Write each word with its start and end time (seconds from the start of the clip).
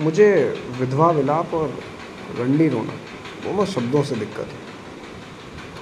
मुझे 0.00 0.28
विधवा 0.78 1.10
विलाप 1.10 1.52
और 1.54 1.68
रंडी 2.38 2.68
रोना 2.68 2.92
दोनों 3.44 3.64
शब्दों 3.66 4.02
से 4.02 4.14
दिक्कत 4.16 4.48
है। 4.48 4.62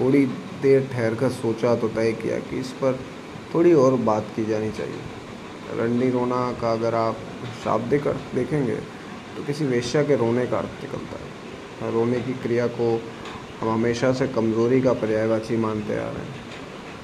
थोड़ी 0.00 0.24
देर 0.62 0.88
ठहर 0.92 1.14
कर 1.14 1.30
सोचा 1.30 1.74
तो 1.76 1.88
तय 1.88 2.12
किया 2.12 2.38
कि 2.40 2.58
इस 2.60 2.70
पर 2.80 2.98
थोड़ी 3.54 3.72
और 3.74 3.96
बात 4.02 4.26
की 4.36 4.44
जानी 4.44 4.70
चाहिए। 4.70 5.78
रंडी 5.78 6.10
रोना 6.10 6.40
का 6.52 6.72
अगर 6.72 6.94
आप 6.94 7.16
शाब्दिक 7.64 8.06
अर्थ 8.06 8.34
देखेंगे 8.34 8.76
तो 9.36 9.44
किसी 9.44 9.64
वेश्या 9.66 10.02
के 10.02 10.16
रोने 10.16 10.46
का 10.46 10.58
अर्थ 10.58 10.82
निकलता 10.82 11.16
है। 11.16 11.92
रोने 11.92 12.20
की 12.20 12.32
क्रिया 12.42 12.66
को 12.70 12.92
हम 13.60 13.68
हमेशा 13.68 14.12
से 14.12 14.26
कमज़ोरी 14.28 14.80
का 14.80 14.92
पर्यायवाची 14.94 15.56
मानते 15.56 15.96
आ 15.96 16.08
रहे 16.08 16.24
हैं। 16.24 16.40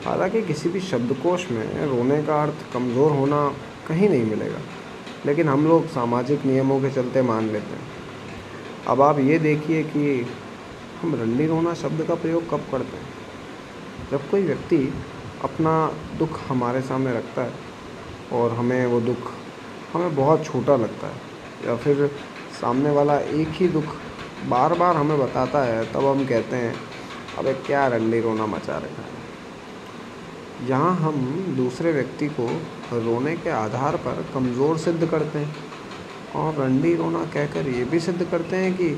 हालाँकि 0.05 0.43
किसी 0.43 0.69
भी 0.69 0.81
शब्दकोश 0.81 1.51
में 1.51 1.87
रोने 1.87 2.23
का 2.23 2.43
अर्थ 2.43 2.73
कमज़ोर 2.75 3.13
होना 3.13 3.47
कहीं 3.89 4.09
नहीं 4.09 4.25
मिलेगा। 4.27 4.61
लेकिन 5.27 5.49
हम 5.49 5.69
लोग 5.69 5.87
सामाजिक 5.87 6.45
नियमों 6.45 6.81
के 6.81 6.91
चलते 6.91 7.23
मान 7.23 7.51
लेते 7.51 7.75
हैं। 7.75 7.87
अब 8.89 9.03
आप 9.03 9.19
ये 9.19 9.39
देखिए 9.39 9.83
कि 9.83 10.27
हम 11.03 11.15
रंडी 11.15 11.47
रोना 11.47 11.75
शब्द 11.75 12.05
का 12.05 12.15
प्रयोग 12.15 12.51
कब 12.51 12.61
करते 12.73 12.97
हैं? 12.97 13.09
जब 14.11 14.31
कोई 14.31 14.43
व्यक्ति 14.43 14.95
अपना 15.45 15.93
दुख 16.19 16.41
हमारे 16.49 16.81
सामने 16.81 17.13
रखता 17.13 17.43
है 17.43 17.53
और 18.33 18.53
हमें 18.53 18.87
वो 18.87 19.01
दुख 19.01 19.33
हमें 19.93 20.17
बहुत 20.17 20.45
छोटा 20.45 20.77
लगता 20.77 21.07
है 21.07 21.21
या 21.67 21.77
फिर 21.77 22.11
सामने 22.61 22.91
वाला 22.91 23.19
एक 23.19 23.49
ही 23.49 23.69
दुख 23.69 23.85
बार 24.49 24.75
बार 24.75 24.97
हमें 24.97 25.19
बताता 25.19 25.65
है, 25.65 25.93
तब 25.93 26.05
हम 26.05 26.25
कहते 26.27 26.57
हैं, 26.57 26.75
अबे, 27.39 27.53
क्या 27.53 27.87
रंडी 27.89 28.21
रोना 28.21 28.47
मचा 28.47 28.77
रखा 28.77 29.03
है? 29.03 29.18
यहाँ 30.67 30.95
हम 30.97 31.15
दूसरे 31.57 31.93
व्यक्ति 31.93 32.27
को 32.29 32.47
रोने 33.01 33.37
के 33.37 33.51
आधार 33.51 33.97
पर 33.97 34.25
कमज़ोर 34.35 34.79
सिद्ध 34.79 35.07
करते 35.07 35.39
हैं। 35.39 35.55
और 36.37 36.55
रंडी 36.55 36.95
रोना 36.95 37.25
कहकर 37.25 37.69
ये 37.69 37.85
भी 37.85 38.01
सिद्ध 38.01 38.25
करते 38.25 38.57
हैं 38.57 38.73
कि 38.75 38.89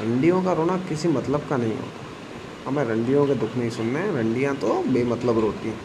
रंडियों 0.00 0.42
का 0.42 0.52
रोना 0.52 0.76
किसी 0.78 1.08
मतलब 1.08 1.46
का 1.50 1.56
नहीं 1.56 1.76
होता। 1.76 2.68
हमें 2.68 2.84
रंडियों 2.84 3.26
के 3.26 3.34
दुख 3.34 3.56
नहीं 3.56 3.70
सुनने, 3.70 4.00
रंडियाँ 4.12 4.54
तो 4.56 4.82
बेमतलब 4.82 5.38
रोती 5.38 5.68
हैं। 5.68 5.78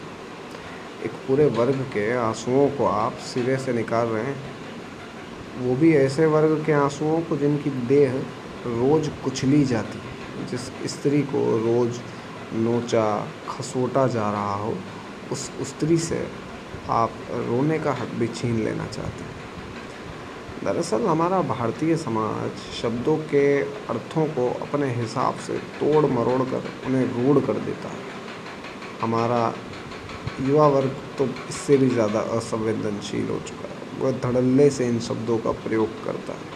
एक 1.04 1.12
पूरे 1.28 1.46
वर्ग 1.46 1.80
के 1.94 2.12
आंसुओं 2.12 2.68
को 2.68 2.86
आप 2.86 3.12
सिरे 3.12 3.56
से 3.56 3.72
निकाल 3.72 4.06
रहे 4.06 4.24
हैं। 4.24 4.36
वो 5.58 5.76
भी 5.76 5.94
ऐसे 5.94 6.26
वर्ग 6.26 6.62
के 6.66 6.72
आंसुओं 6.72 7.20
को 7.20 7.36
जिनकी 7.36 7.70
देह 7.70 8.12
रोज़ 8.66 9.08
कुचली 9.24 9.64
जाती 9.64 9.98
है, 9.98 10.46
जिस 10.46 10.60
स्त्री 10.92 11.22
को 11.22 11.40
रोज़ 11.58 11.98
नोचा, 12.54 13.26
खसोटा 13.48 14.06
जा 14.06 14.30
रहा 14.30 14.54
हो 14.54 14.74
उस 15.32 15.50
स्त्री 15.68 15.98
से 16.00 16.26
आप 16.90 17.12
रोने 17.48 17.78
का 17.78 17.92
हक 17.92 18.08
भी 18.18 18.26
छीन 18.28 18.58
लेना 18.64 18.86
चाहते 18.86 19.24
हैं। 19.24 19.34
दरअसल 20.64 21.06
हमारा 21.06 21.40
भारतीय 21.44 21.96
समाज 21.96 22.58
शब्दों 22.82 23.16
के 23.30 23.46
अर्थों 23.90 24.26
को 24.26 24.48
अपने 24.62 24.90
हिसाब 24.94 25.38
से 25.38 25.58
तोड़ 25.80 26.04
मरोड़ 26.06 26.42
कर 26.42 26.70
उन्हें 26.86 27.04
रूढ़ 27.14 27.44
कर 27.46 27.58
देता 27.60 27.88
है। 27.88 28.04
हमारा 29.00 29.42
युवा 30.40 30.66
वर्ग 30.68 30.96
तो 31.18 31.28
इससे 31.48 31.76
भी 31.76 31.88
ज़्यादा 31.88 32.20
असंवेदनशील 32.36 33.28
हो 33.28 33.38
चुका 33.40 33.68
है। 33.68 34.00
वह 34.00 34.18
धड़ल्ले 34.20 34.70
से 34.70 34.88
इन 34.88 34.98
शब्दों 35.00 35.38
का 35.38 35.50
प्रयोग 35.60 36.04
करता 36.04 36.32
है। 36.32 36.55